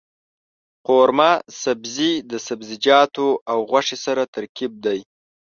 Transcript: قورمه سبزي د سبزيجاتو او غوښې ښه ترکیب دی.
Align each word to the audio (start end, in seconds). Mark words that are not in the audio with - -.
قورمه 0.87 1.31
سبزي 1.61 2.11
د 2.31 2.33
سبزيجاتو 2.47 3.27
او 3.51 3.57
غوښې 3.69 3.95
ښه 4.03 4.23
ترکیب 4.35 4.71
دی. 4.85 4.99